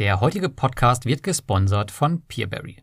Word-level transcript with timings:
Der 0.00 0.22
heutige 0.22 0.48
Podcast 0.48 1.04
wird 1.04 1.22
gesponsert 1.22 1.90
von 1.90 2.22
Peerberry. 2.22 2.78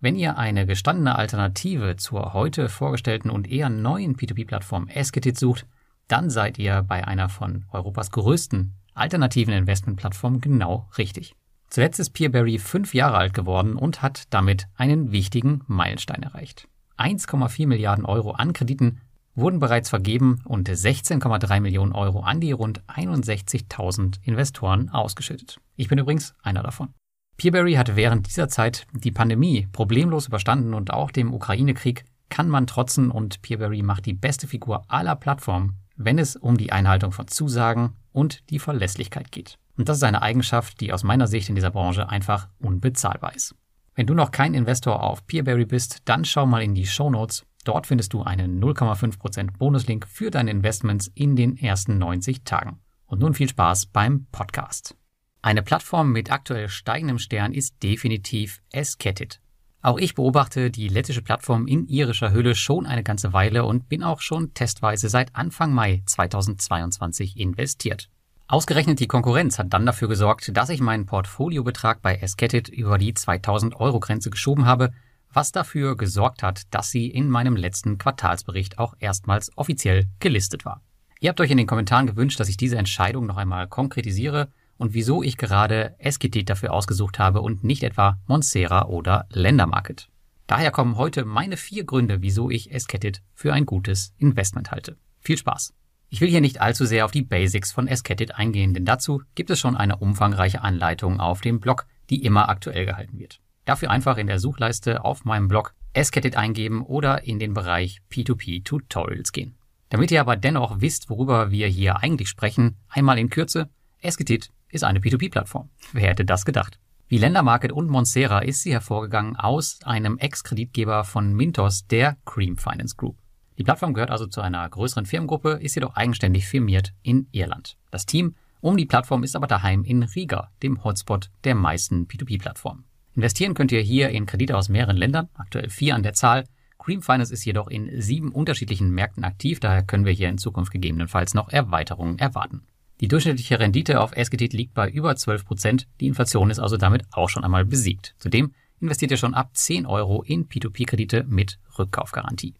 Wenn 0.00 0.16
ihr 0.16 0.38
eine 0.38 0.64
gestandene 0.64 1.16
Alternative 1.16 1.96
zur 1.96 2.32
heute 2.32 2.70
vorgestellten 2.70 3.28
und 3.28 3.46
eher 3.46 3.68
neuen 3.68 4.16
P2P-Plattform 4.16 4.88
Esketit 4.88 5.38
sucht, 5.38 5.66
dann 6.08 6.30
seid 6.30 6.58
ihr 6.58 6.80
bei 6.80 7.06
einer 7.06 7.28
von 7.28 7.66
Europas 7.72 8.10
größten 8.10 8.72
alternativen 8.94 9.52
Investmentplattformen 9.52 10.40
genau 10.40 10.88
richtig. 10.96 11.36
Zuletzt 11.68 12.00
ist 12.00 12.14
Peerberry 12.14 12.58
fünf 12.58 12.94
Jahre 12.94 13.18
alt 13.18 13.34
geworden 13.34 13.76
und 13.76 14.00
hat 14.00 14.22
damit 14.30 14.66
einen 14.74 15.12
wichtigen 15.12 15.60
Meilenstein 15.66 16.22
erreicht. 16.22 16.68
1,4 16.96 17.66
Milliarden 17.66 18.06
Euro 18.06 18.30
an 18.30 18.54
Krediten 18.54 19.02
wurden 19.34 19.58
bereits 19.58 19.88
vergeben 19.88 20.40
und 20.44 20.68
16,3 20.68 21.60
Millionen 21.60 21.92
Euro 21.92 22.20
an 22.20 22.40
die 22.40 22.52
rund 22.52 22.82
61.000 22.88 24.16
Investoren 24.22 24.88
ausgeschüttet. 24.90 25.58
Ich 25.76 25.88
bin 25.88 25.98
übrigens 25.98 26.34
einer 26.42 26.62
davon. 26.62 26.90
Peerberry 27.36 27.74
hat 27.74 27.96
während 27.96 28.28
dieser 28.28 28.48
Zeit 28.48 28.86
die 28.92 29.10
Pandemie 29.10 29.68
problemlos 29.72 30.28
überstanden 30.28 30.74
und 30.74 30.92
auch 30.92 31.10
dem 31.10 31.32
Ukraine-Krieg 31.32 32.04
kann 32.28 32.48
man 32.48 32.66
trotzen 32.66 33.10
und 33.10 33.42
Peerberry 33.42 33.82
macht 33.82 34.06
die 34.06 34.14
beste 34.14 34.46
Figur 34.46 34.84
aller 34.88 35.16
Plattformen, 35.16 35.76
wenn 35.96 36.18
es 36.18 36.36
um 36.36 36.56
die 36.56 36.72
Einhaltung 36.72 37.12
von 37.12 37.28
Zusagen 37.28 37.94
und 38.12 38.48
die 38.50 38.58
Verlässlichkeit 38.58 39.32
geht. 39.32 39.58
Und 39.76 39.88
das 39.88 39.98
ist 39.98 40.04
eine 40.04 40.22
Eigenschaft, 40.22 40.80
die 40.80 40.92
aus 40.92 41.02
meiner 41.02 41.26
Sicht 41.26 41.48
in 41.48 41.54
dieser 41.54 41.70
Branche 41.70 42.08
einfach 42.08 42.48
unbezahlbar 42.58 43.34
ist. 43.34 43.54
Wenn 43.94 44.06
du 44.06 44.14
noch 44.14 44.30
kein 44.30 44.54
Investor 44.54 45.02
auf 45.02 45.26
Peerberry 45.26 45.66
bist, 45.66 46.02
dann 46.06 46.24
schau 46.24 46.46
mal 46.46 46.62
in 46.62 46.74
die 46.74 46.86
Show 46.86 47.10
Notes 47.10 47.44
Dort 47.64 47.86
findest 47.86 48.12
du 48.12 48.22
einen 48.22 48.62
0,5% 48.62 49.58
Bonuslink 49.58 50.06
für 50.08 50.30
deine 50.30 50.50
Investments 50.50 51.10
in 51.14 51.36
den 51.36 51.56
ersten 51.56 51.98
90 51.98 52.42
Tagen. 52.44 52.80
Und 53.06 53.20
nun 53.20 53.34
viel 53.34 53.48
Spaß 53.48 53.86
beim 53.86 54.26
Podcast. 54.32 54.96
Eine 55.42 55.62
Plattform 55.62 56.12
mit 56.12 56.32
aktuell 56.32 56.68
steigendem 56.68 57.18
Stern 57.18 57.52
ist 57.52 57.82
definitiv 57.82 58.62
Esketit. 58.70 59.40
Auch 59.80 59.98
ich 59.98 60.14
beobachte 60.14 60.70
die 60.70 60.88
lettische 60.88 61.22
Plattform 61.22 61.66
in 61.66 61.86
irischer 61.86 62.32
Hülle 62.32 62.54
schon 62.54 62.86
eine 62.86 63.02
ganze 63.02 63.32
Weile 63.32 63.64
und 63.64 63.88
bin 63.88 64.04
auch 64.04 64.20
schon 64.20 64.54
testweise 64.54 65.08
seit 65.08 65.34
Anfang 65.34 65.72
Mai 65.72 66.02
2022 66.06 67.36
investiert. 67.36 68.08
Ausgerechnet 68.46 69.00
die 69.00 69.08
Konkurrenz 69.08 69.58
hat 69.58 69.72
dann 69.72 69.86
dafür 69.86 70.08
gesorgt, 70.08 70.56
dass 70.56 70.68
ich 70.68 70.80
meinen 70.80 71.06
Portfoliobetrag 71.06 72.02
bei 72.02 72.16
Esketit 72.16 72.68
über 72.68 72.98
die 72.98 73.14
2000 73.14 73.74
Euro 73.76 73.98
Grenze 73.98 74.30
geschoben 74.30 74.66
habe 74.66 74.92
was 75.32 75.52
dafür 75.52 75.96
gesorgt 75.96 76.42
hat, 76.42 76.62
dass 76.70 76.90
sie 76.90 77.08
in 77.08 77.28
meinem 77.28 77.56
letzten 77.56 77.98
Quartalsbericht 77.98 78.78
auch 78.78 78.94
erstmals 78.98 79.50
offiziell 79.56 80.06
gelistet 80.20 80.64
war. 80.64 80.82
Ihr 81.20 81.28
habt 81.28 81.40
euch 81.40 81.50
in 81.50 81.58
den 81.58 81.66
Kommentaren 81.66 82.06
gewünscht, 82.06 82.40
dass 82.40 82.48
ich 82.48 82.56
diese 82.56 82.76
Entscheidung 82.76 83.26
noch 83.26 83.36
einmal 83.36 83.68
konkretisiere 83.68 84.48
und 84.76 84.94
wieso 84.94 85.22
ich 85.22 85.36
gerade 85.36 85.94
SGT 85.98 86.44
dafür 86.44 86.72
ausgesucht 86.72 87.18
habe 87.18 87.40
und 87.40 87.62
nicht 87.62 87.82
etwa 87.82 88.18
Monsera 88.26 88.86
oder 88.86 89.26
Ländermarket. 89.30 90.08
Daher 90.48 90.70
kommen 90.70 90.96
heute 90.96 91.24
meine 91.24 91.56
vier 91.56 91.84
Gründe, 91.84 92.22
wieso 92.22 92.50
ich 92.50 92.72
Esketit 92.72 93.22
für 93.34 93.52
ein 93.52 93.64
gutes 93.64 94.12
Investment 94.18 94.70
halte. 94.70 94.96
Viel 95.20 95.38
Spaß! 95.38 95.72
Ich 96.08 96.20
will 96.20 96.28
hier 96.28 96.42
nicht 96.42 96.60
allzu 96.60 96.84
sehr 96.84 97.06
auf 97.06 97.10
die 97.10 97.22
Basics 97.22 97.72
von 97.72 97.88
Esketit 97.88 98.34
eingehen, 98.34 98.74
denn 98.74 98.84
dazu 98.84 99.22
gibt 99.34 99.48
es 99.48 99.58
schon 99.58 99.76
eine 99.76 99.96
umfangreiche 99.96 100.60
Anleitung 100.60 101.20
auf 101.20 101.40
dem 101.40 101.58
Blog, 101.58 101.86
die 102.10 102.22
immer 102.22 102.50
aktuell 102.50 102.84
gehalten 102.84 103.18
wird. 103.18 103.40
Dafür 103.64 103.90
einfach 103.90 104.16
in 104.16 104.26
der 104.26 104.38
Suchleiste 104.38 105.04
auf 105.04 105.24
meinem 105.24 105.48
Blog 105.48 105.74
Esketit 105.92 106.36
eingeben 106.36 106.82
oder 106.82 107.24
in 107.24 107.38
den 107.38 107.54
Bereich 107.54 108.00
P2P 108.10 108.64
Tutorials 108.64 109.32
gehen. 109.32 109.56
Damit 109.90 110.10
ihr 110.10 110.20
aber 110.20 110.36
dennoch 110.36 110.80
wisst, 110.80 111.10
worüber 111.10 111.50
wir 111.50 111.68
hier 111.68 111.98
eigentlich 111.98 112.28
sprechen, 112.28 112.76
einmal 112.88 113.18
in 113.18 113.28
Kürze, 113.28 113.68
Esketit 114.00 114.50
ist 114.70 114.84
eine 114.84 115.00
P2P-Plattform. 115.00 115.68
Wer 115.92 116.08
hätte 116.08 116.24
das 116.24 116.44
gedacht? 116.44 116.78
Wie 117.08 117.18
Ländermarket 117.18 117.72
und 117.72 117.90
Monsera 117.90 118.38
ist 118.38 118.62
sie 118.62 118.72
hervorgegangen 118.72 119.36
aus 119.36 119.80
einem 119.84 120.16
Ex-Kreditgeber 120.16 121.04
von 121.04 121.34
Mintos, 121.34 121.86
der 121.86 122.16
Cream 122.24 122.56
Finance 122.56 122.96
Group. 122.96 123.18
Die 123.58 123.64
Plattform 123.64 123.92
gehört 123.92 124.10
also 124.10 124.26
zu 124.26 124.40
einer 124.40 124.66
größeren 124.66 125.04
Firmengruppe, 125.04 125.58
ist 125.60 125.74
jedoch 125.74 125.94
eigenständig 125.94 126.46
firmiert 126.46 126.94
in 127.02 127.28
Irland. 127.32 127.76
Das 127.90 128.06
Team 128.06 128.34
um 128.62 128.78
die 128.78 128.86
Plattform 128.86 129.24
ist 129.24 129.36
aber 129.36 129.46
daheim 129.46 129.84
in 129.84 130.04
Riga, 130.04 130.50
dem 130.62 130.82
Hotspot 130.84 131.30
der 131.44 131.54
meisten 131.54 132.06
P2P-Plattformen. 132.06 132.84
Investieren 133.14 133.54
könnt 133.54 133.72
ihr 133.72 133.80
hier 133.80 134.08
in 134.08 134.26
Kredite 134.26 134.56
aus 134.56 134.68
mehreren 134.68 134.96
Ländern, 134.96 135.28
aktuell 135.34 135.68
vier 135.68 135.94
an 135.94 136.02
der 136.02 136.14
Zahl. 136.14 136.44
Cream 136.78 137.02
Finance 137.02 137.32
ist 137.32 137.44
jedoch 137.44 137.68
in 137.68 138.00
sieben 138.00 138.32
unterschiedlichen 138.32 138.90
Märkten 138.90 139.24
aktiv, 139.24 139.60
daher 139.60 139.82
können 139.82 140.04
wir 140.04 140.12
hier 140.12 140.28
in 140.28 140.38
Zukunft 140.38 140.72
gegebenenfalls 140.72 141.34
noch 141.34 141.50
Erweiterungen 141.50 142.18
erwarten. 142.18 142.62
Die 143.00 143.08
durchschnittliche 143.08 143.58
Rendite 143.58 144.00
auf 144.00 144.16
Esketit 144.16 144.52
liegt 144.52 144.74
bei 144.74 144.88
über 144.88 145.14
12 145.14 145.44
Prozent, 145.44 145.88
die 146.00 146.06
Inflation 146.06 146.50
ist 146.50 146.58
also 146.58 146.76
damit 146.76 147.04
auch 147.10 147.28
schon 147.28 147.44
einmal 147.44 147.64
besiegt. 147.64 148.14
Zudem 148.18 148.54
investiert 148.80 149.10
ihr 149.10 149.16
schon 149.16 149.34
ab 149.34 149.50
10 149.54 149.86
Euro 149.86 150.22
in 150.22 150.48
P2P-Kredite 150.48 151.24
mit 151.24 151.58
Rückkaufgarantie. 151.78 152.54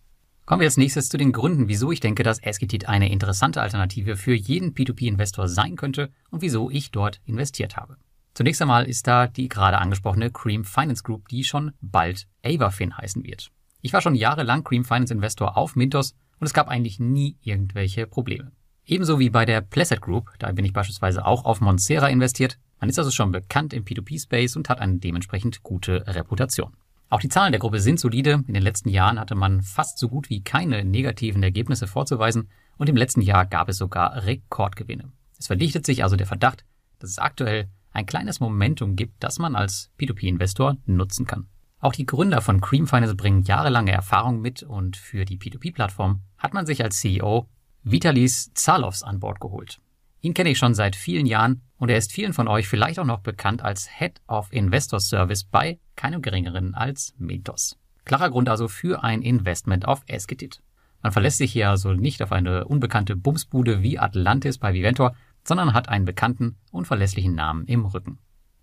Kommen 0.44 0.60
wir 0.60 0.66
als 0.66 0.76
nächstes 0.76 1.08
zu 1.08 1.16
den 1.16 1.32
Gründen, 1.32 1.68
wieso 1.68 1.92
ich 1.92 2.00
denke, 2.00 2.24
dass 2.24 2.40
Esketit 2.40 2.88
eine 2.88 3.10
interessante 3.10 3.62
Alternative 3.62 4.16
für 4.16 4.34
jeden 4.34 4.74
P2P-Investor 4.74 5.48
sein 5.48 5.76
könnte 5.76 6.10
und 6.30 6.42
wieso 6.42 6.68
ich 6.68 6.90
dort 6.90 7.20
investiert 7.24 7.76
habe. 7.76 7.96
Zunächst 8.34 8.62
einmal 8.62 8.86
ist 8.86 9.06
da 9.06 9.26
die 9.26 9.48
gerade 9.48 9.78
angesprochene 9.78 10.30
Cream 10.30 10.64
Finance 10.64 11.02
Group, 11.02 11.28
die 11.28 11.44
schon 11.44 11.72
bald 11.80 12.26
Avafin 12.42 12.96
heißen 12.96 13.24
wird. 13.24 13.50
Ich 13.82 13.92
war 13.92 14.00
schon 14.00 14.14
jahrelang 14.14 14.64
Cream 14.64 14.84
Finance 14.84 15.12
Investor 15.12 15.56
auf 15.56 15.76
Mintos 15.76 16.14
und 16.38 16.46
es 16.46 16.54
gab 16.54 16.68
eigentlich 16.68 16.98
nie 16.98 17.36
irgendwelche 17.42 18.06
Probleme. 18.06 18.52
Ebenso 18.84 19.18
wie 19.18 19.30
bei 19.30 19.44
der 19.44 19.60
Placid 19.60 20.00
Group, 20.00 20.30
da 20.38 20.50
bin 20.52 20.64
ich 20.64 20.72
beispielsweise 20.72 21.24
auch 21.24 21.44
auf 21.44 21.60
Monsera 21.60 22.08
investiert. 22.08 22.58
Man 22.80 22.88
ist 22.88 22.98
also 22.98 23.10
schon 23.10 23.30
bekannt 23.30 23.72
im 23.72 23.84
P2P-Space 23.84 24.56
und 24.56 24.68
hat 24.68 24.80
eine 24.80 24.98
dementsprechend 24.98 25.62
gute 25.62 26.04
Reputation. 26.06 26.74
Auch 27.08 27.20
die 27.20 27.28
Zahlen 27.28 27.52
der 27.52 27.60
Gruppe 27.60 27.78
sind 27.78 28.00
solide. 28.00 28.42
In 28.46 28.54
den 28.54 28.62
letzten 28.62 28.88
Jahren 28.88 29.20
hatte 29.20 29.34
man 29.34 29.60
fast 29.60 29.98
so 29.98 30.08
gut 30.08 30.30
wie 30.30 30.42
keine 30.42 30.84
negativen 30.84 31.42
Ergebnisse 31.42 31.86
vorzuweisen 31.86 32.48
und 32.78 32.88
im 32.88 32.96
letzten 32.96 33.20
Jahr 33.20 33.46
gab 33.46 33.68
es 33.68 33.76
sogar 33.76 34.24
Rekordgewinne. 34.24 35.12
Es 35.38 35.48
verdichtet 35.48 35.84
sich 35.84 36.02
also 36.02 36.16
der 36.16 36.26
Verdacht, 36.26 36.64
dass 36.98 37.10
es 37.10 37.18
aktuell 37.18 37.68
ein 37.92 38.06
kleines 38.06 38.40
Momentum 38.40 38.96
gibt, 38.96 39.22
das 39.22 39.38
man 39.38 39.54
als 39.54 39.90
P2P-Investor 39.98 40.76
nutzen 40.86 41.26
kann. 41.26 41.48
Auch 41.80 41.92
die 41.92 42.06
Gründer 42.06 42.40
von 42.40 42.60
Cream 42.60 42.86
Finance 42.86 43.16
bringen 43.16 43.42
jahrelange 43.42 43.92
Erfahrung 43.92 44.40
mit 44.40 44.62
und 44.62 44.96
für 44.96 45.24
die 45.24 45.36
P2P-Plattform 45.36 46.20
hat 46.38 46.54
man 46.54 46.64
sich 46.64 46.82
als 46.82 47.00
CEO 47.00 47.48
Vitalis 47.82 48.52
Zalovs 48.54 49.02
an 49.02 49.18
Bord 49.18 49.40
geholt. 49.40 49.80
Ihn 50.20 50.34
kenne 50.34 50.50
ich 50.50 50.58
schon 50.58 50.74
seit 50.74 50.94
vielen 50.94 51.26
Jahren 51.26 51.62
und 51.78 51.88
er 51.88 51.98
ist 51.98 52.12
vielen 52.12 52.32
von 52.32 52.46
euch 52.46 52.68
vielleicht 52.68 53.00
auch 53.00 53.04
noch 53.04 53.18
bekannt 53.18 53.62
als 53.62 53.88
Head 53.98 54.20
of 54.28 54.52
Investor 54.52 55.00
Service 55.00 55.42
bei 55.42 55.80
keinem 55.96 56.22
geringeren 56.22 56.76
als 56.76 57.12
Mintos. 57.18 57.76
Klarer 58.04 58.30
Grund 58.30 58.48
also 58.48 58.68
für 58.68 59.02
ein 59.02 59.22
Investment 59.22 59.88
auf 59.88 60.04
Esketit. 60.06 60.62
Man 61.02 61.10
verlässt 61.10 61.38
sich 61.38 61.52
hier 61.52 61.70
also 61.70 61.92
nicht 61.92 62.22
auf 62.22 62.30
eine 62.30 62.64
unbekannte 62.66 63.16
Bumsbude 63.16 63.82
wie 63.82 63.98
Atlantis 63.98 64.58
bei 64.58 64.72
Viventor, 64.72 65.16
sondern 65.44 65.74
hat 65.74 65.88
einen 65.88 66.04
bekannten 66.04 66.56
und 66.70 66.86
verlässlichen 66.86 67.34
Namen 67.34 67.66
im 67.66 67.84
Rücken. 67.84 68.18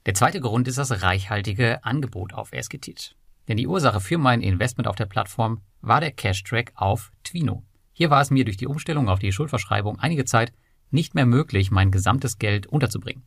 Der 0.06 0.14
zweite 0.14 0.40
Grund 0.40 0.68
ist 0.68 0.78
das 0.78 1.04
reichhaltige 1.04 1.84
Angebot 1.84 2.34
auf 2.34 2.54
Esketit. 2.54 3.16
Denn 3.48 3.58
die 3.58 3.68
Ursache 3.68 4.00
für 4.00 4.18
mein 4.18 4.42
Investment 4.42 4.88
auf 4.88 4.96
der 4.96 5.06
Plattform 5.06 5.62
war 5.82 6.00
der 6.00 6.12
Cash-Track 6.12 6.74
auf 6.76 7.12
Twino. 7.24 7.64
Hier 7.94 8.10
war 8.10 8.22
es 8.22 8.32
mir 8.32 8.46
durch 8.46 8.58
die 8.58 8.68
Umstellung 8.68 9.10
auf 9.10 9.20
die 9.20 9.32
Schuldverschreibung 9.32 10.00
einige 10.00 10.26
Zeit 10.26 10.54
nicht 10.92 11.16
mehr 11.16 11.26
möglich, 11.26 11.72
mein 11.72 11.92
gesamtes 11.92 12.40
Geld 12.40 12.68
unterzubringen. 12.68 13.24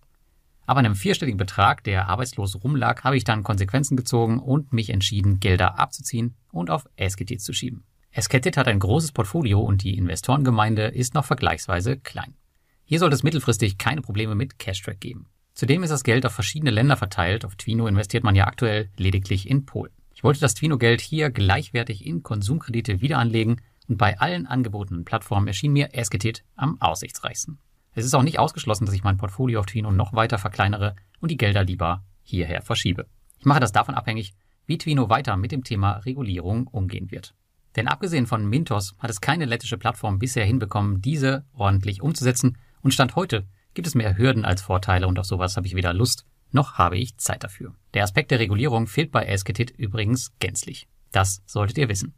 Aber 0.64 0.78
einem 0.78 0.94
vierstelligen 0.94 1.38
Betrag, 1.38 1.84
der 1.84 2.08
arbeitslos 2.08 2.62
rumlag, 2.62 3.04
habe 3.04 3.16
ich 3.16 3.24
dann 3.24 3.42
Konsequenzen 3.42 3.96
gezogen 3.96 4.38
und 4.38 4.72
mich 4.72 4.90
entschieden, 4.90 5.40
Gelder 5.40 5.78
abzuziehen 5.78 6.36
und 6.52 6.70
auf 6.70 6.86
Esketit 6.96 7.42
zu 7.42 7.52
schieben. 7.52 7.84
Esketit 8.10 8.56
hat 8.56 8.68
ein 8.68 8.78
großes 8.78 9.12
Portfolio 9.12 9.60
und 9.60 9.82
die 9.82 9.96
Investorengemeinde 9.96 10.86
ist 10.86 11.14
noch 11.14 11.24
vergleichsweise 11.24 11.96
klein. 11.98 12.34
Hier 12.92 12.98
sollte 12.98 13.14
es 13.14 13.22
mittelfristig 13.22 13.78
keine 13.78 14.02
Probleme 14.02 14.34
mit 14.34 14.58
Cashtrack 14.58 15.00
geben. 15.00 15.24
Zudem 15.54 15.82
ist 15.82 15.88
das 15.88 16.04
Geld 16.04 16.26
auf 16.26 16.32
verschiedene 16.32 16.70
Länder 16.70 16.98
verteilt. 16.98 17.46
Auf 17.46 17.56
Twino 17.56 17.86
investiert 17.86 18.22
man 18.22 18.34
ja 18.34 18.46
aktuell 18.46 18.90
lediglich 18.98 19.48
in 19.48 19.64
Polen. 19.64 19.94
Ich 20.12 20.22
wollte 20.22 20.40
das 20.40 20.52
Twino-Geld 20.52 21.00
hier 21.00 21.30
gleichwertig 21.30 22.04
in 22.04 22.22
Konsumkredite 22.22 23.00
wieder 23.00 23.16
anlegen 23.16 23.62
und 23.88 23.96
bei 23.96 24.20
allen 24.20 24.46
angebotenen 24.46 25.06
Plattformen 25.06 25.46
erschien 25.46 25.72
mir 25.72 25.94
Esketit 25.94 26.44
am 26.54 26.78
aussichtsreichsten. 26.82 27.58
Es 27.94 28.04
ist 28.04 28.12
auch 28.12 28.22
nicht 28.22 28.38
ausgeschlossen, 28.38 28.84
dass 28.84 28.94
ich 28.94 29.04
mein 29.04 29.16
Portfolio 29.16 29.60
auf 29.60 29.64
Twino 29.64 29.90
noch 29.90 30.12
weiter 30.12 30.36
verkleinere 30.36 30.94
und 31.18 31.30
die 31.30 31.38
Gelder 31.38 31.64
lieber 31.64 32.04
hierher 32.22 32.60
verschiebe. 32.60 33.06
Ich 33.38 33.46
mache 33.46 33.60
das 33.60 33.72
davon 33.72 33.94
abhängig, 33.94 34.34
wie 34.66 34.76
Twino 34.76 35.08
weiter 35.08 35.38
mit 35.38 35.50
dem 35.50 35.64
Thema 35.64 35.92
Regulierung 35.92 36.66
umgehen 36.66 37.10
wird. 37.10 37.34
Denn 37.74 37.88
abgesehen 37.88 38.26
von 38.26 38.44
Mintos 38.44 38.94
hat 38.98 39.08
es 39.08 39.22
keine 39.22 39.46
lettische 39.46 39.78
Plattform 39.78 40.18
bisher 40.18 40.44
hinbekommen, 40.44 41.00
diese 41.00 41.46
ordentlich 41.54 42.02
umzusetzen 42.02 42.58
und 42.82 42.92
Stand 42.92 43.16
heute 43.16 43.46
gibt 43.74 43.86
es 43.86 43.94
mehr 43.94 44.16
Hürden 44.18 44.44
als 44.44 44.62
Vorteile 44.62 45.06
und 45.06 45.18
auf 45.18 45.26
sowas 45.26 45.56
habe 45.56 45.66
ich 45.66 45.74
weder 45.74 45.92
Lust 45.92 46.26
noch 46.52 46.74
habe 46.74 46.98
ich 46.98 47.16
Zeit 47.16 47.44
dafür. 47.44 47.74
Der 47.94 48.04
Aspekt 48.04 48.30
der 48.30 48.38
Regulierung 48.38 48.86
fehlt 48.86 49.10
bei 49.10 49.24
Esketit 49.24 49.70
übrigens 49.70 50.32
gänzlich. 50.38 50.86
Das 51.10 51.42
solltet 51.46 51.78
ihr 51.78 51.88
wissen. 51.88 52.14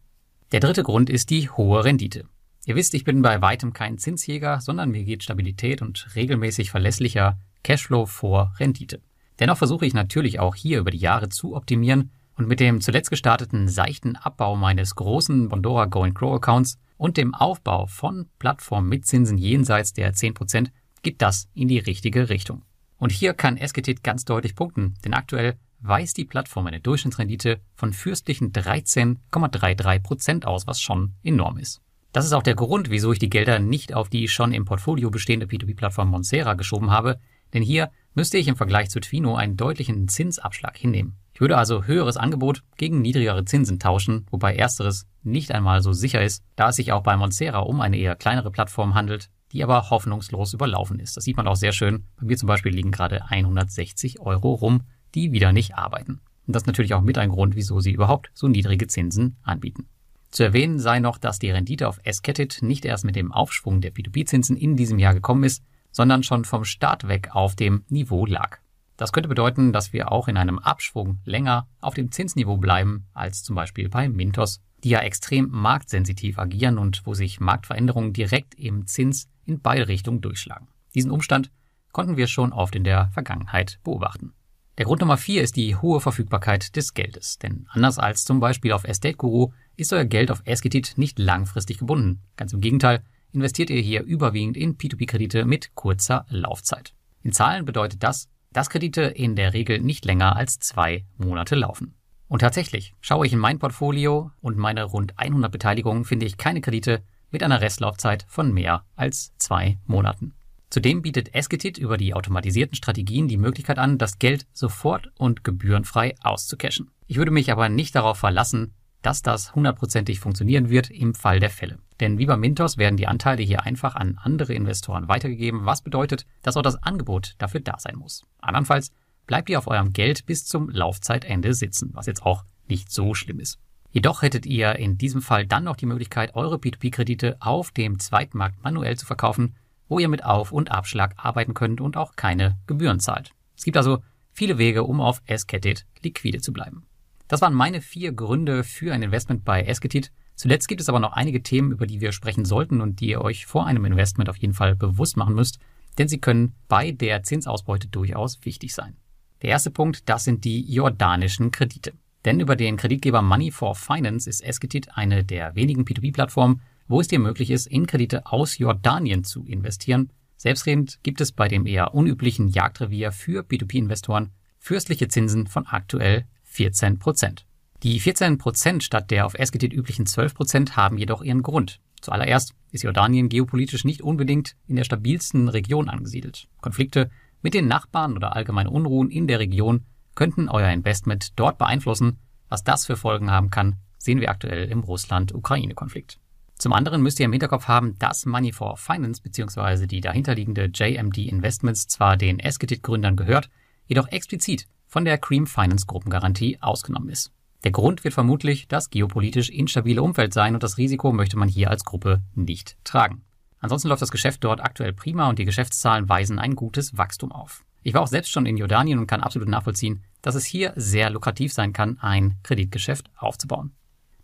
Der 0.53 0.61
dritte 0.61 0.83
Grund 0.83 1.09
ist 1.09 1.31
die 1.31 1.49
hohe 1.49 1.85
Rendite. 1.85 2.25
Ihr 2.67 2.77
wisst, 2.77 2.95
ich 2.95 3.05
bin 3.05 3.23
bei 3.23 3.41
weitem 3.43 3.73
kein 3.73 3.99
Zinsjäger, 3.99 4.61
sondern 4.61 4.91
mir 4.91 5.05
geht 5.05 5.23
Stabilität 5.23 5.83
und 5.83 6.07
regelmäßig 6.17 6.71
verlässlicher 6.71 7.39
Cashflow 7.63 8.07
vor 8.07 8.53
Rendite. 8.59 9.01
Dennoch 9.39 9.59
versuche 9.59 9.87
ich 9.87 9.95
natürlich 9.95 10.41
auch 10.41 10.55
hier 10.55 10.79
über 10.79 10.91
die 10.91 10.99
Jahre 10.99 11.29
zu 11.29 11.55
optimieren 11.55 12.11
und 12.37 12.49
mit 12.49 12.61
dem 12.61 12.81
zuletzt 12.81 13.11
gestarteten 13.11 13.69
seichten 13.69 14.17
Abbau 14.17 14.57
meines 14.57 14.95
großen 14.95 15.49
Bondora 15.49 15.87
Go 15.87 16.09
Grow 16.13 16.37
Accounts 16.37 16.79
und 16.97 17.17
dem 17.17 17.35
Aufbau 17.35 17.87
von 17.87 18.27
Plattformen 18.39 18.89
mit 18.89 19.07
Zinsen 19.07 19.39
jenseits 19.39 19.93
der 19.93 20.15
10% 20.15 20.69
geht 21.03 21.23
das 21.23 21.49
in 21.55 21.69
die 21.69 21.79
richtige 21.79 22.29
Richtung. 22.29 22.63
Und 22.99 23.13
hier 23.13 23.35
kann 23.35 23.57
Esketit 23.57 24.03
ganz 24.03 24.25
deutlich 24.25 24.55
punkten, 24.55 24.95
denn 25.05 25.15
aktuell 25.15 25.59
weist 25.81 26.17
die 26.17 26.25
Plattform 26.25 26.67
eine 26.67 26.81
Durchschnittsrendite 26.81 27.61
von 27.75 27.93
fürstlichen 27.93 28.53
13,33% 28.53 30.45
aus, 30.45 30.67
was 30.67 30.81
schon 30.81 31.13
enorm 31.23 31.59
ist. 31.59 31.83
Das 32.13 32.25
ist 32.25 32.33
auch 32.33 32.43
der 32.43 32.55
Grund, 32.55 32.91
wieso 32.91 33.13
ich 33.13 33.19
die 33.19 33.29
Gelder 33.29 33.59
nicht 33.59 33.93
auf 33.93 34.09
die 34.09 34.29
schon 34.29 34.53
im 34.53 34.65
Portfolio 34.65 35.11
bestehende 35.11 35.47
P2P-Plattform 35.47 36.09
Monsera 36.09 36.55
geschoben 36.55 36.91
habe, 36.91 37.21
denn 37.53 37.63
hier 37.63 37.91
müsste 38.15 38.39
ich 38.39 38.49
im 38.49 38.57
Vergleich 38.57 38.89
zu 38.89 39.01
Twino 39.01 39.35
einen 39.35 39.57
deutlichen 39.57 40.09
Zinsabschlag 40.09 40.77
hinnehmen. 40.77 41.17
Ich 41.35 41.41
würde 41.41 41.59
also 41.59 41.85
höheres 41.85 42.17
Angebot 42.17 42.63
gegen 42.77 43.03
niedrigere 43.03 43.45
Zinsen 43.45 43.81
tauschen, 43.81 44.27
wobei 44.31 44.55
ersteres 44.55 45.07
nicht 45.25 45.53
einmal 45.53 45.83
so 45.83 45.93
sicher 45.93 46.23
ist, 46.23 46.45
da 46.57 46.69
es 46.69 46.77
sich 46.77 46.93
auch 46.93 47.03
bei 47.03 47.17
Monsera 47.17 47.61
um 47.61 47.81
eine 47.81 47.97
eher 47.97 48.17
kleinere 48.17 48.51
Plattform 48.51 48.95
handelt, 48.95 49.31
die 49.53 49.63
aber 49.63 49.91
hoffnungslos 49.91 50.53
überlaufen 50.53 50.99
ist. 50.99 51.17
Das 51.17 51.25
sieht 51.25 51.37
man 51.37 51.47
auch 51.47 51.57
sehr 51.57 51.73
schön. 51.73 52.05
Bei 52.17 52.27
mir 52.27 52.37
zum 52.37 52.47
Beispiel 52.47 52.73
liegen 52.73 52.91
gerade 52.91 53.25
160 53.31 54.21
Euro 54.21 54.55
rum, 54.55 54.83
die 55.15 55.33
wieder 55.33 55.53
nicht 55.53 55.77
arbeiten. 55.77 56.21
Und 56.47 56.55
das 56.55 56.65
ist 56.65 56.67
natürlich 56.67 56.95
auch 56.95 57.03
mit 57.03 57.19
ein 57.19 57.31
Grund, 57.31 57.55
wieso 57.55 57.81
sie 57.81 57.93
überhaupt 57.93 58.31
so 58.35 58.49
niedrige 58.49 58.87
Zinsen 58.87 59.37
anbieten. 59.43 59.89
Zu 60.31 60.43
erwähnen 60.43 60.81
sei 60.81 60.99
noch, 60.99 61.19
dass 61.19 61.39
die 61.39 61.51
Rendite 61.51 61.87
auf 61.87 62.01
Esketit 62.03 62.59
nicht 62.61 62.85
erst 62.85 63.05
mit 63.05 63.15
dem 63.15 63.31
Aufschwung 63.31 63.81
der 63.81 63.95
P2P-Zinsen 63.95 64.57
in 64.57 64.77
diesem 64.77 64.99
Jahr 64.99 65.15
gekommen 65.15 65.45
ist, 65.45 65.63
sondern 65.93 66.25
schon 66.25 66.45
vom 66.45 66.65
Start 66.65 67.07
weg 67.07 67.31
auf 67.33 67.55
dem 67.55 67.85
Niveau 67.89 68.27
lag. 68.27 68.59
Das 68.97 69.13
könnte 69.13 69.29
bedeuten, 69.29 69.73
dass 69.73 69.93
wir 69.93 70.11
auch 70.11 70.27
in 70.27 70.37
einem 70.37 70.59
Abschwung 70.59 71.21
länger 71.25 71.69
auf 71.81 71.95
dem 71.95 72.11
Zinsniveau 72.11 72.57
bleiben 72.57 73.07
als 73.13 73.43
zum 73.45 73.55
Beispiel 73.55 73.89
bei 73.89 74.09
Mintos, 74.09 74.61
die 74.85 74.91
ja 74.91 75.01
extrem 75.01 75.49
marktsensitiv 75.51 76.39
agieren 76.39 76.79
und 76.79 77.03
wo 77.05 77.15
sich 77.15 77.41
Marktveränderungen 77.41 78.13
direkt 78.13 78.55
im 78.55 78.87
Zins 78.87 79.29
in 79.45 79.61
beide 79.61 79.89
Richtungen 79.89 80.21
durchschlagen. 80.21 80.69
Diesen 80.95 81.11
Umstand 81.11 81.51
konnten 81.93 82.17
wir 82.17 82.27
schon 82.27 82.53
oft 82.53 82.77
in 82.77 82.85
der 82.85 83.11
Vergangenheit 83.13 83.81
beobachten. 83.83 84.35
Der 84.77 84.87
Grund 84.87 85.01
Nummer 85.01 85.17
vier 85.17 85.43
ist 85.43 85.57
die 85.57 85.77
hohe 85.77 86.01
Verfügbarkeit 86.01 86.75
des 86.75 86.95
Geldes. 86.95 87.39
Denn 87.39 87.67
anders 87.71 87.99
als 87.99 88.25
zum 88.25 88.41
Beispiel 88.41 88.73
auf 88.73 88.85
Estate 88.85 89.17
Guru 89.17 89.53
ist 89.77 89.93
euer 89.93 90.05
Geld 90.05 90.31
auf 90.31 90.43
Esketit 90.45 90.95
nicht 90.97 91.19
langfristig 91.19 91.79
gebunden. 91.79 92.23
Ganz 92.37 92.53
im 92.53 92.61
Gegenteil, 92.61 93.03
investiert 93.33 93.71
ihr 93.71 93.81
hier 93.81 94.03
überwiegend 94.03 94.57
in 94.57 94.77
P2P-Kredite 94.77 95.45
mit 95.45 95.75
kurzer 95.75 96.27
Laufzeit. 96.29 96.93
In 97.23 97.33
Zahlen 97.33 97.65
bedeutet 97.65 98.03
das, 98.03 98.29
dass 98.53 98.71
Kredite 98.71 99.03
in 99.03 99.37
der 99.37 99.55
Regel 99.55 99.81
nicht 99.81 100.05
länger 100.05 100.37
als 100.37 100.59
zwei 100.59 101.05
Monate 101.17 101.55
laufen. 101.55 101.95
Und 102.35 102.41
tatsächlich, 102.41 102.97
schaue 103.01 103.29
ich 103.29 103.33
in 103.33 103.39
mein 103.39 103.61
Portfolio 103.61 104.33
und 104.41 104.57
meine 104.57 104.83
rund 104.83 105.17
100 105.21 105.53
Beteiligungen, 105.53 106.05
finde 106.05 106.27
ich 106.27 106.37
keine 106.37 106.61
Kredite 106.61 107.05
mit 107.31 107.45
einer 107.45 107.61
Restlaufzeit 107.61 108.27
von 108.27 108.53
mehr 108.53 108.85
als 108.97 109.37
zwei 109.39 109.79
Monaten. 109.87 110.35
Zudem 110.69 111.01
bietet 111.01 111.33
Esketit 111.33 111.79
über 111.79 111.97
die 111.97 112.13
automatisierten 112.13 112.75
Strategien 112.75 113.29
die 113.29 113.37
Möglichkeit 113.37 113.79
an, 113.79 113.99
das 113.99 114.19
Geld 114.19 114.49
sofort 114.53 115.13
und 115.17 115.45
gebührenfrei 115.45 116.17
auszucashen. 116.25 116.91
Ich 117.07 117.19
würde 117.19 117.31
mich 117.31 117.53
aber 117.53 117.69
nicht 117.69 117.95
darauf 117.95 118.19
verlassen, 118.19 118.75
dass 119.01 119.23
das 119.23 119.55
hundertprozentig 119.55 120.19
funktionieren 120.19 120.71
wird 120.71 120.91
im 120.91 121.15
Fall 121.15 121.39
der 121.39 121.51
Fälle. 121.51 121.79
Denn 122.01 122.19
wie 122.19 122.27
bei 122.27 122.37
Mintos 122.37 122.79
werden 122.79 122.97
die 122.97 123.07
Anteile 123.07 123.45
hier 123.45 123.63
einfach 123.63 123.95
an 123.95 124.19
andere 124.21 124.55
Investoren 124.55 125.07
weitergegeben, 125.07 125.67
was 125.67 125.83
bedeutet, 125.83 126.27
dass 126.43 126.57
auch 126.57 126.63
das 126.63 126.83
Angebot 126.83 127.37
dafür 127.39 127.61
da 127.61 127.79
sein 127.79 127.95
muss. 127.95 128.25
Andernfalls 128.41 128.91
bleibt 129.27 129.49
ihr 129.51 129.59
auf 129.59 129.67
eurem 129.67 129.93
Geld 129.93 130.27
bis 130.27 130.45
zum 130.45 130.69
Laufzeitende 130.69 131.55
sitzen, 131.55 131.91
was 131.93 132.07
jetzt 132.07 132.25
auch 132.25 132.45
nicht 132.69 132.91
so 132.91 133.15
schlimm 133.15 133.41
ist. 133.41 133.59
Jedoch 133.91 134.23
hättet 134.23 134.45
ihr 134.45 134.77
in 134.77 134.99
diesem 134.99 135.23
Fall 135.23 135.47
dann 135.47 135.65
noch 135.65 135.77
die 135.77 135.87
Möglichkeit, 135.87 136.35
eure 136.35 136.57
P2P-Kredite 136.57 137.37
auf 137.41 137.71
dem 137.71 138.01
Zweitmarkt 138.01 138.63
manuell 138.65 138.97
zu 138.97 139.07
verkaufen, 139.07 139.55
wo 139.89 139.99
ihr 139.99 140.09
mit 140.09 140.25
Auf- 140.25 140.51
und 140.51 140.73
Abschlag 140.73 141.15
arbeiten 141.17 141.55
könnt 141.55 141.81
und 141.81 141.97
auch 141.97 142.17
keine 142.17 142.59
Gebühren 142.67 142.99
zahlt. 142.99 143.31
Es 143.57 143.63
gibt 143.63 143.77
also 143.77 144.03
viele 144.33 144.59
Wege, 144.59 144.83
um 144.83 145.01
auf 145.01 145.23
Esketit 145.27 145.87
liquide 146.03 146.41
zu 146.41 146.53
bleiben. 146.53 146.87
Das 147.29 147.41
waren 147.41 147.55
meine 147.55 147.81
vier 147.81 148.13
Gründe 148.13 148.65
für 148.65 148.93
ein 148.93 149.03
Investment 149.03 149.45
bei 149.45 149.63
Esketit. 149.63 150.11
Zuletzt 150.35 150.67
gibt 150.67 150.81
es 150.81 150.89
aber 150.89 150.99
noch 150.99 151.13
einige 151.13 151.43
Themen, 151.43 151.71
über 151.71 151.87
die 151.87 152.01
wir 152.01 152.11
sprechen 152.11 152.45
sollten 152.45 152.81
und 152.81 152.99
die 153.01 153.11
ihr 153.11 153.21
euch 153.21 153.47
vor 153.47 153.67
einem 153.67 153.85
Investment 153.85 154.29
auf 154.29 154.37
jeden 154.37 154.55
Fall 154.55 154.75
bewusst 154.75 155.17
machen 155.17 155.35
müsst, 155.35 155.61
denn 155.99 156.09
sie 156.09 156.19
können 156.19 156.55
bei 156.67 156.91
der 156.91 157.23
Zinsausbeute 157.23 157.87
durchaus 157.87 158.45
wichtig 158.45 158.75
sein. 158.75 158.97
Der 159.45 159.51
erste 159.51 159.71
Punkt, 159.71 160.09
das 160.09 160.25
sind 160.25 160.47
die 160.47 160.63
jordanischen 160.73 161.51
Kredite. 161.51 161.93
Denn 162.25 162.41
über 162.41 162.57
den 162.57 162.79
Kreditgeber 162.79 163.21
Money 163.21 163.51
for 163.51 163.75
Finance 163.75 164.27
ist 164.27 164.43
Esketit 164.43 164.97
eine 164.97 165.23
der 165.23 165.55
wenigen 165.55 165.85
P2P-Plattformen, 165.85 166.63
wo 166.89 166.99
es 166.99 167.09
dir 167.09 167.19
möglich 167.19 167.51
ist, 167.51 167.67
in 167.67 167.87
Kredite 167.87 168.25
aus 168.25 168.57
Jordanien 168.57 169.23
zu 169.23 169.45
investieren. 169.45 170.11
Selbstredend 170.39 170.99
gibt 171.03 171.21
es 171.21 171.31
bei 171.31 171.49
dem 171.49 171.67
eher 171.67 171.93
unüblichen 171.93 172.49
Jagdrevier 172.49 173.13
für 173.13 173.43
P2P-Investoren 173.43 174.31
fürstliche 174.61 175.09
Zinsen 175.09 175.47
von 175.47 175.67
aktuell 175.67 176.25
14 176.45 176.99
Prozent. 176.99 177.45
Die 177.83 178.01
14 178.01 178.39
Prozent 178.39 178.83
statt 178.83 179.11
der 179.11 179.27
auf 179.27 179.35
Esketit 179.35 179.75
üblichen 179.75 180.07
12 180.07 180.35
Prozent 180.35 180.75
haben 180.75 180.97
jedoch 180.97 181.23
ihren 181.23 181.43
Grund. 181.43 181.81
Zuallererst 182.01 182.55
ist 182.71 182.85
Jordanien 182.85 183.29
geopolitisch 183.29 183.85
nicht 183.85 184.01
unbedingt 184.01 184.57
in 184.67 184.77
der 184.77 184.85
stabilsten 184.85 185.51
Region 185.51 185.91
angesiedelt. 185.91 186.49
Konflikte 186.63 187.11
mit 187.45 187.55
den 187.55 187.69
Nachbarn 187.69 188.17
oder 188.17 188.35
allgemeine 188.35 188.71
Unruhen 188.71 189.11
in 189.11 189.29
der 189.29 189.39
Region 189.39 189.85
könnten 190.15 190.49
euer 190.49 190.71
Investment 190.71 191.39
dort 191.39 191.59
beeinflussen. 191.59 192.19
Was 192.49 192.65
das 192.65 192.87
für 192.87 192.97
Folgen 192.97 193.31
haben 193.31 193.51
kann, 193.51 193.77
sehen 193.99 194.21
wir 194.21 194.31
aktuell 194.31 194.71
im 194.71 194.81
Russland-Ukraine-Konflikt. 194.81 196.19
Zum 196.57 196.73
anderen 196.73 197.03
müsst 197.03 197.21
ihr 197.21 197.27
im 197.27 197.33
Hinterkopf 197.33 197.69
haben, 197.69 197.99
dass 197.99 198.25
Money 198.25 198.53
for 198.53 198.79
Finance 198.79 199.21
bzw. 199.21 199.87
die 199.87 200.01
dahinterliegende 200.01 200.71
JMD 200.73 201.19
Investments 201.19 201.87
zwar 201.87 202.17
den 202.17 202.39
Esketit-Gründern 202.39 203.17
gehört, 203.17 203.51
jedoch 203.87 204.09
explizit 204.09 204.67
von 204.87 205.05
der 205.05 205.19
Cream 205.19 205.47
Finance 205.47 205.85
Gruppengarantie 205.87 206.63
ausgenommen 206.63 207.11
ist. 207.11 207.31
Der 207.65 207.73
Grund 207.73 208.05
wird 208.05 208.15
vermutlich 208.15 208.69
das 208.69 208.89
geopolitisch 208.89 209.51
instabile 209.51 210.03
Umfeld 210.03 210.33
sein 210.33 210.55
und 210.55 210.63
das 210.63 210.79
Risiko 210.79 211.13
möchte 211.13 211.37
man 211.37 211.49
hier 211.51 211.69
als 211.69 211.85
Gruppe 211.85 212.23
nicht 212.35 212.79
tragen. 212.85 213.23
Ansonsten 213.65 213.89
läuft 213.89 214.03
das 214.03 214.11
Geschäft 214.11 214.45
dort 214.45 214.61
aktuell 214.61 214.93
prima 214.93 215.27
und 215.31 215.39
die 215.39 215.47
Geschäftszahlen 215.47 216.07
weisen 216.07 216.39
ein 216.39 216.55
gutes 216.55 216.99
Wachstum 216.99 217.33
auf. 217.33 217.65
Ich 217.83 217.95
war 217.95 218.03
auch 218.03 218.09
selbst 218.09 218.31
schon 218.31 218.45
in 218.45 218.59
Jordanien 218.59 218.99
und 218.99 219.07
kann 219.07 219.23
absolut 219.23 219.49
nachvollziehen, 219.49 220.05
dass 220.21 220.35
es 220.35 220.45
hier 220.45 220.75
sehr 220.77 221.09
lukrativ 221.09 221.51
sein 221.51 221.73
kann, 221.73 221.99
ein 222.01 222.37
Kreditgeschäft 222.43 223.11
aufzubauen. 223.17 223.73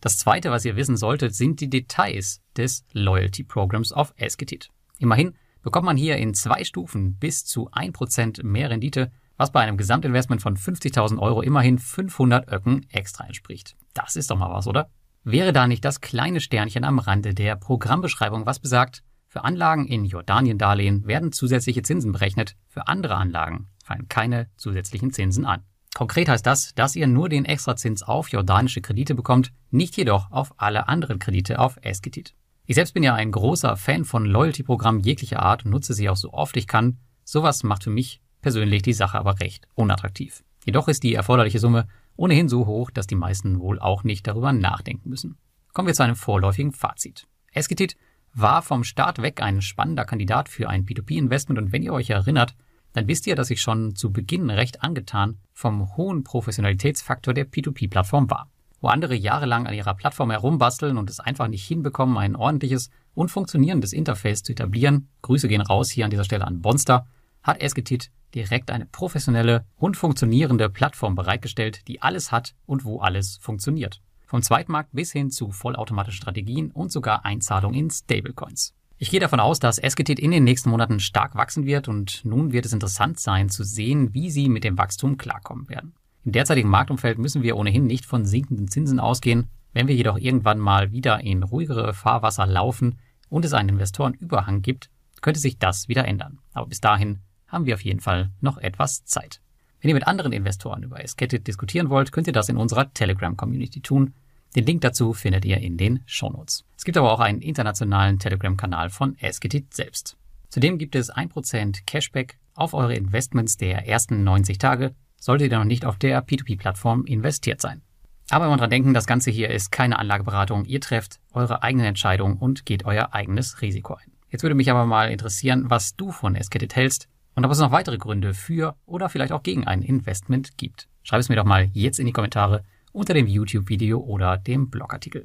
Das 0.03 0.19
zweite, 0.19 0.50
was 0.50 0.67
ihr 0.67 0.76
wissen 0.76 0.99
solltet, 0.99 1.35
sind 1.35 1.62
die 1.62 1.71
Details 1.71 2.43
des 2.55 2.85
Loyalty 2.93 3.43
Programs 3.43 3.93
auf 3.93 4.12
Esketit. 4.19 4.69
Immerhin 4.99 5.33
bekommt 5.62 5.87
man 5.87 5.97
hier 5.97 6.19
in 6.19 6.35
zwei 6.35 6.62
Stufen 6.62 7.15
bis 7.15 7.47
zu 7.47 7.71
1% 7.71 8.45
mehr 8.45 8.69
Rendite 8.69 9.11
was 9.38 9.53
bei 9.53 9.62
einem 9.62 9.79
Gesamtinvestment 9.79 10.43
von 10.43 10.59
50.000 10.59 11.19
Euro 11.19 11.41
immerhin 11.41 11.79
500 11.79 12.53
Öcken 12.53 12.85
extra 12.91 13.25
entspricht. 13.25 13.75
Das 13.95 14.17
ist 14.17 14.31
doch 14.31 14.37
mal 14.37 14.53
was, 14.53 14.67
oder? 14.67 14.91
Wäre 15.25 15.55
da 15.55 15.67
nicht 15.67 15.83
das 15.83 16.03
kleine 16.03 16.41
Sternchen 16.41 16.85
am 16.85 16.99
Rande 16.99 17.33
der 17.33 17.57
Programmbeschreibung, 17.57 18.45
was 18.45 18.59
besagt, 18.59 19.03
für 19.31 19.45
Anlagen 19.45 19.87
in 19.87 20.05
Jordanien-Darlehen 20.05 21.07
werden 21.07 21.31
zusätzliche 21.31 21.83
Zinsen 21.83 22.11
berechnet, 22.11 22.57
für 22.67 22.89
andere 22.89 23.15
Anlagen 23.15 23.69
fallen 23.85 24.09
keine 24.09 24.49
zusätzlichen 24.57 25.13
Zinsen 25.13 25.47
an. 25.47 25.63
Konkret 25.95 26.29
heißt 26.29 26.45
das, 26.45 26.75
dass 26.75 26.97
ihr 26.97 27.07
nur 27.07 27.29
den 27.29 27.45
Extrazins 27.45 28.03
auf 28.03 28.29
jordanische 28.31 28.81
Kredite 28.81 29.15
bekommt, 29.15 29.53
nicht 29.71 29.97
jedoch 29.97 30.33
auf 30.33 30.53
alle 30.57 30.89
anderen 30.89 31.21
Kredite 31.21 31.61
auf 31.61 31.79
Esketit. 31.83 32.35
Ich 32.67 32.75
selbst 32.75 32.93
bin 32.93 33.05
ja 33.05 33.15
ein 33.15 33.31
großer 33.31 33.77
Fan 33.77 34.05
von 34.05 34.25
Loyalty-Programmen 34.27 35.01
jeglicher 35.01 35.41
Art 35.41 35.65
und 35.65 35.71
nutze 35.71 35.95
sie 35.95 36.09
auch 36.09 36.17
so 36.17 36.33
oft 36.33 36.57
ich 36.57 36.67
kann. 36.67 36.99
Sowas 37.23 37.63
macht 37.63 37.85
für 37.85 37.91
mich 37.91 38.21
persönlich 38.43 38.83
die 38.83 38.93
Sache 38.93 39.19
aber 39.19 39.39
recht 39.39 39.69
unattraktiv. 39.75 40.43
Jedoch 40.67 40.89
ist 40.89 41.05
die 41.05 41.15
erforderliche 41.15 41.61
Summe 41.61 41.87
ohnehin 42.17 42.49
so 42.49 42.67
hoch, 42.67 42.91
dass 42.91 43.07
die 43.07 43.15
meisten 43.15 43.61
wohl 43.61 43.79
auch 43.79 44.03
nicht 44.03 44.27
darüber 44.27 44.53
nachdenken 44.53 45.09
müssen. 45.09 45.39
Kommen 45.73 45.87
wir 45.87 45.95
zu 45.95 46.03
einem 46.03 46.17
vorläufigen 46.17 46.73
Fazit. 46.73 47.29
Esketit 47.53 47.97
war 48.35 48.63
vom 48.63 48.85
Start 48.85 49.23
weg 49.23 49.43
ein 49.43 49.63
spannender 49.63 50.05
Kandidat 50.05 50.49
für 50.49 50.69
ein 50.69 50.85
P2P-Investment 50.85 51.59
und 51.59 51.73
wenn 51.73 51.83
ihr 51.83 51.93
euch 51.93 52.11
erinnert, 52.11 52.55
dann 52.93 53.09
wisst 53.09 53.27
ihr, 53.27 53.37
dass 53.37 53.51
ich 53.51 53.61
schon 53.61 53.95
zu 53.95 54.13
Beginn 54.13 54.51
recht 54.51 54.83
angetan 54.83 55.39
vom 55.53 55.97
hohen 55.97 56.25
Professionalitätsfaktor 56.25 57.35
der 57.35 57.49
P2P-Plattform 57.49 58.31
war. 58.31 58.51
Wo 58.81 58.89
andere 58.89 59.15
jahrelang 59.15 59.67
an 59.67 59.75
ihrer 59.75 59.95
Plattform 59.95 60.31
herumbasteln 60.31 60.97
und 60.97 61.11
es 61.11 61.21
einfach 61.21 61.49
nicht 61.49 61.67
hinbekommen, 61.67 62.17
ein 62.17 62.35
ordentliches 62.35 62.91
und 63.15 63.31
funktionierendes 63.31 63.93
Interface 63.93 64.43
zu 64.43 64.53
etablieren, 64.53 65.09
Grüße 65.23 65.49
gehen 65.49 65.61
raus 65.61 65.91
hier 65.91 66.05
an 66.05 66.11
dieser 66.11 66.25
Stelle 66.25 66.47
an 66.47 66.63
Bonster, 66.63 67.07
hat 67.43 67.61
Esketit 67.61 68.11
direkt 68.35 68.71
eine 68.71 68.87
professionelle 68.87 69.67
und 69.77 69.97
funktionierende 69.97 70.71
Plattform 70.71 71.15
bereitgestellt, 71.15 71.87
die 71.89 72.01
alles 72.01 72.33
hat 72.33 72.55
und 72.67 72.85
wo 72.85 73.01
alles 73.01 73.39
funktioniert. 73.41 74.01
Vom 74.31 74.43
Zweitmarkt 74.43 74.91
bis 74.93 75.11
hin 75.11 75.33
zu 75.33 75.51
vollautomatischen 75.51 76.23
Strategien 76.23 76.71
und 76.71 76.93
sogar 76.93 77.25
Einzahlung 77.25 77.75
in 77.75 77.91
Stablecoins. 77.91 78.77
Ich 78.97 79.11
gehe 79.11 79.19
davon 79.19 79.41
aus, 79.41 79.59
dass 79.59 79.81
Esketit 79.81 80.21
in 80.21 80.31
den 80.31 80.45
nächsten 80.45 80.71
Monaten 80.71 81.01
stark 81.01 81.35
wachsen 81.35 81.67
wird 81.67 81.89
und 81.89 82.25
nun 82.25 82.53
wird 82.53 82.65
es 82.65 82.73
interessant 82.73 83.19
sein 83.19 83.49
zu 83.49 83.65
sehen, 83.65 84.15
wie 84.15 84.31
sie 84.31 84.49
mit 84.49 84.63
dem 84.63 84.79
Wachstum 84.79 85.17
klarkommen 85.17 85.69
werden. 85.69 85.95
Im 86.25 86.31
derzeitigen 86.31 86.69
Marktumfeld 86.69 87.19
müssen 87.19 87.43
wir 87.43 87.57
ohnehin 87.57 87.89
nicht 87.89 88.07
von 88.07 88.25
sinkenden 88.25 88.69
Zinsen 88.69 89.01
ausgehen. 89.01 89.49
Wenn 89.73 89.89
wir 89.89 89.97
jedoch 89.97 90.17
irgendwann 90.17 90.61
mal 90.61 90.93
wieder 90.93 91.19
in 91.23 91.43
ruhigere 91.43 91.93
Fahrwasser 91.93 92.47
laufen 92.47 93.01
und 93.31 93.45
es 93.45 93.53
einen 93.53 93.71
Investorenüberhang 93.71 94.63
gibt, 94.63 94.91
könnte 95.23 95.41
sich 95.41 95.59
das 95.59 95.89
wieder 95.89 96.05
ändern. 96.05 96.39
Aber 96.53 96.69
bis 96.69 96.81
dahin 96.81 97.19
haben 97.49 97.67
wir 97.67 97.75
auf 97.75 97.83
jeden 97.83 97.99
Fall 97.99 98.31
noch 98.41 98.59
etwas 98.59 99.05
Zeit. 99.05 99.41
Wenn 99.81 99.89
ihr 99.89 99.95
mit 99.95 100.07
anderen 100.07 100.33
Investoren 100.33 100.83
über 100.83 101.03
Esketit 101.03 101.47
diskutieren 101.47 101.89
wollt, 101.89 102.13
könnt 102.13 102.27
ihr 102.27 102.35
das 102.35 102.51
in 102.51 102.59
unserer 102.59 102.93
Telegram-Community 102.93 103.81
tun. 103.81 104.13
Den 104.55 104.67
Link 104.67 104.83
dazu 104.83 105.15
findet 105.15 105.45
ihr 105.47 105.59
in 105.59 105.79
den 105.79 106.01
Shownotes. 106.07 106.65
Es 106.77 106.85
gibt 106.85 106.99
aber 106.99 107.13
auch 107.13 107.21
einen 107.21 107.41
internationalen 107.41 108.19
Telegram-Kanal 108.19 108.91
von 108.91 109.17
Esketit 109.19 109.73
selbst. 109.73 110.17
Zudem 110.51 110.77
gibt 110.77 110.97
es 110.97 111.11
1% 111.11 111.87
Cashback 111.87 112.39
auf 112.55 112.75
eure 112.75 112.95
Investments 112.95 113.57
der 113.57 113.87
ersten 113.87 114.23
90 114.23 114.59
Tage, 114.59 114.95
solltet 115.19 115.53
ihr 115.53 115.59
noch 115.59 115.65
nicht 115.65 115.87
auf 115.87 115.97
der 115.97 116.27
P2P-Plattform 116.27 117.07
investiert 117.07 117.61
sein. 117.61 117.81
Aber 118.29 118.47
immer 118.47 118.57
dran 118.59 118.71
denken, 118.71 118.93
das 118.93 119.07
Ganze 119.07 119.31
hier 119.31 119.51
ist 119.51 119.73
keine 119.73 119.99
Anlageberatung. 119.99 120.65
Ihr 120.67 120.81
trefft 120.81 121.21
eure 121.33 121.63
eigene 121.63 121.87
Entscheidung 121.87 122.37
und 122.37 122.67
geht 122.67 122.85
euer 122.85 123.15
eigenes 123.15 123.63
Risiko 123.63 123.95
ein. 123.95 124.13
Jetzt 124.29 124.43
würde 124.43 124.55
mich 124.55 124.71
aber 124.71 124.85
mal 124.85 125.11
interessieren, 125.11 125.65
was 125.69 125.97
du 125.97 126.13
von 126.13 126.37
Esketit 126.37 126.77
hältst 126.77 127.09
und 127.41 127.47
ob 127.47 127.53
es 127.53 127.59
noch 127.59 127.73
weitere 127.73 127.97
Gründe 127.97 128.35
für 128.35 128.77
oder 128.85 129.09
vielleicht 129.09 129.33
auch 129.33 129.43
gegen 129.43 129.67
ein 129.67 129.81
Investment 129.81 130.59
gibt. 130.59 130.89
Schreib 131.03 131.21
es 131.21 131.31
mir 131.31 131.37
doch 131.37 131.47
mal 131.47 131.71
jetzt 131.73 131.99
in 131.99 132.05
die 132.05 132.13
Kommentare 132.13 132.65
unter 132.93 133.15
dem 133.15 133.27
YouTube-Video 133.27 133.99
oder 133.99 134.37
dem 134.37 134.69
Blogartikel. 134.69 135.25